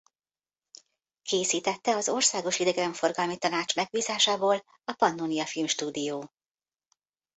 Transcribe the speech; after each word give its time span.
Készítette 1.21 1.95
az 1.95 2.09
Országos 2.09 2.59
Idegenforgalmi 2.59 3.37
Tanács 3.37 3.75
megbízásából 3.75 4.63
a 4.83 4.93
Pannónia 4.93 5.45
Filmstúdió. 5.45 6.31